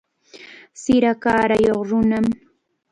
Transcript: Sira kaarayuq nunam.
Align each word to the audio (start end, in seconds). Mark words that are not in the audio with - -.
Sira 0.81 1.11
kaarayuq 1.21 1.81
nunam. 1.89 2.25